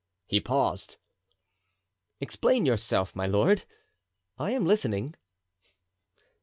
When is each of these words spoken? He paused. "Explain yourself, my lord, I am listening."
He 0.25 0.39
paused. 0.41 0.97
"Explain 2.19 2.65
yourself, 2.65 3.15
my 3.15 3.27
lord, 3.27 3.65
I 4.39 4.49
am 4.49 4.65
listening." 4.65 5.13